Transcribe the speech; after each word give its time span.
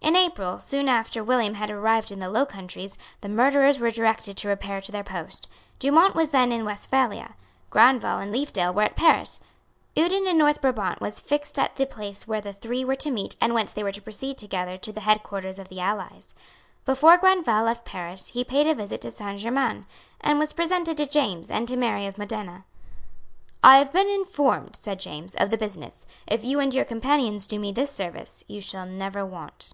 In 0.00 0.14
April, 0.14 0.60
soon 0.60 0.88
after 0.88 1.24
William 1.24 1.54
had 1.54 1.68
arrived 1.68 2.12
in 2.12 2.20
the 2.20 2.30
Low 2.30 2.46
Countries, 2.46 2.96
the 3.22 3.28
murderers 3.28 3.80
were 3.80 3.90
directed 3.90 4.36
to 4.36 4.48
repair 4.48 4.80
to 4.80 4.92
their 4.92 5.02
post. 5.02 5.48
Dumont 5.80 6.14
was 6.14 6.30
then 6.30 6.52
in 6.52 6.64
Westphalia. 6.64 7.34
Grandval 7.70 8.20
and 8.20 8.32
Leefdale 8.32 8.72
were 8.72 8.84
at 8.84 8.94
Paris. 8.94 9.40
Uden 9.96 10.28
in 10.30 10.38
North 10.38 10.60
Brabant 10.62 11.00
was 11.00 11.20
fixed 11.20 11.58
as 11.58 11.70
the 11.74 11.86
place 11.86 12.26
where 12.28 12.40
the 12.40 12.52
three 12.52 12.84
were 12.84 12.94
to 12.94 13.10
meet 13.10 13.34
and 13.40 13.52
whence 13.52 13.72
they 13.72 13.82
were 13.82 13.90
to 13.90 14.00
proceed 14.00 14.38
together 14.38 14.76
to 14.76 14.92
the 14.92 15.00
headquarters 15.00 15.58
of 15.58 15.68
the 15.70 15.80
allies. 15.80 16.36
Before 16.84 17.18
Grandval 17.18 17.64
left 17.64 17.84
Paris 17.84 18.28
he 18.28 18.44
paid 18.44 18.68
a 18.68 18.76
visit 18.76 19.00
to 19.00 19.10
Saint 19.10 19.40
Germains, 19.40 19.86
and 20.20 20.38
was 20.38 20.52
presented 20.52 20.98
to 20.98 21.06
James 21.06 21.50
and 21.50 21.66
to 21.66 21.76
Mary 21.76 22.06
of 22.06 22.16
Modena. 22.16 22.64
"I 23.64 23.78
have 23.78 23.92
been 23.92 24.08
informed," 24.08 24.76
said 24.76 25.00
James, 25.00 25.34
"of 25.34 25.50
the 25.50 25.58
business. 25.58 26.06
If 26.28 26.44
you 26.44 26.60
and 26.60 26.72
your 26.72 26.84
companions 26.84 27.48
do 27.48 27.58
me 27.58 27.72
this 27.72 27.90
service, 27.90 28.44
you 28.46 28.60
shall 28.60 28.86
never 28.86 29.26
want." 29.26 29.72